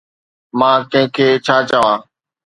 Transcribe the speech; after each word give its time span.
مان 0.59 0.77
ڪنهن 0.91 1.09
کي 1.15 1.27
ڇا 1.45 1.57
چوان؟ 1.69 1.99